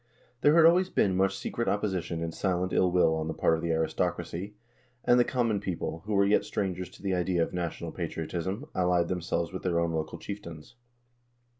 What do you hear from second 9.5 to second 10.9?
with their own local chieftains.